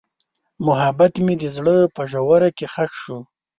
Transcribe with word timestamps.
محبت 0.65 1.13
مې 1.25 1.33
د 1.41 1.43
زړه 1.57 1.77
په 1.95 2.01
ژوره 2.11 2.49
کې 2.57 2.65
ښخ 2.73 2.91
شو. 3.01 3.19